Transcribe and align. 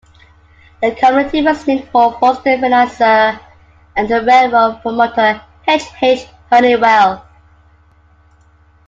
The 0.81 0.95
community 0.95 1.43
was 1.43 1.67
named 1.67 1.87
for 1.89 2.17
Boston 2.19 2.59
financer 2.61 3.39
and 3.95 4.09
railroad 4.09 4.81
promoter 4.81 5.39
H. 5.67 5.83
H. 6.01 6.25
Hunnewell. 6.51 7.23